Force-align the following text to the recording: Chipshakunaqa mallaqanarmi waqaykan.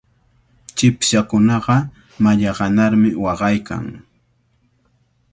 Chipshakunaqa 0.75 1.77
mallaqanarmi 2.23 3.09
waqaykan. 3.23 3.85